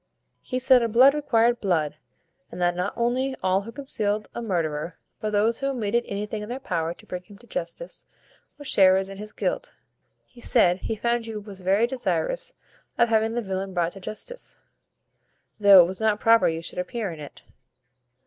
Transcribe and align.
He 0.41 0.57
said, 0.57 0.91
blood 0.91 1.13
required 1.13 1.61
blood; 1.61 1.95
and 2.51 2.59
that 2.59 2.75
not 2.75 2.91
only 2.95 3.35
all 3.43 3.61
who 3.61 3.71
concealed 3.71 4.29
a 4.33 4.41
murderer, 4.41 4.97
but 5.19 5.29
those 5.29 5.59
who 5.59 5.67
omitted 5.67 6.05
anything 6.07 6.41
in 6.41 6.49
their 6.49 6.59
power 6.59 6.95
to 6.95 7.05
bring 7.05 7.21
him 7.21 7.37
to 7.37 7.45
justice, 7.45 8.05
were 8.57 8.65
sharers 8.65 9.09
in 9.09 9.19
his 9.19 9.31
guilt. 9.31 9.75
He 10.25 10.41
said, 10.41 10.77
he 10.79 10.95
found 10.95 11.27
you 11.27 11.39
was 11.39 11.61
very 11.61 11.85
desirous 11.85 12.55
of 12.97 13.09
having 13.09 13.35
the 13.35 13.43
villain 13.43 13.75
brought 13.75 13.91
to 13.91 13.99
justice, 13.99 14.63
though 15.59 15.81
it 15.83 15.87
was 15.87 16.01
not 16.01 16.19
proper 16.19 16.47
you 16.47 16.63
should 16.63 16.79
appear 16.79 17.11
in 17.11 17.19
it." 17.19 17.43